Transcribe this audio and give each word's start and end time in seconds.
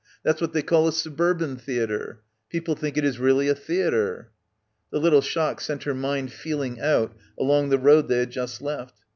'That's 0.23 0.41
what 0.41 0.51
they 0.51 0.63
call 0.63 0.87
a 0.87 0.91
suburban 0.91 1.55
theatre. 1.57 2.21
People 2.49 2.73
think 2.73 2.97
it 2.97 3.05
is 3.05 3.19
really 3.19 3.47
a 3.47 3.53
theatre." 3.53 4.31
The 4.89 4.97
little 4.97 5.21
shock 5.21 5.61
sent 5.61 5.83
her 5.83 5.93
mind 5.93 6.33
feeling 6.33 6.79
out 6.79 7.15
along 7.39 7.69
the 7.69 7.77
road 7.77 8.07
they 8.07 8.17
had 8.17 8.31
just 8.31 8.63
left. 8.63 8.95